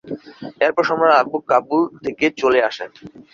এরপর 0.65 0.83
সম্রাট 0.89 1.13
আকবর 1.21 1.41
কাবুল 1.51 1.81
থেকে 2.05 2.25
চলে 2.41 2.59
আসেন। 2.69 2.89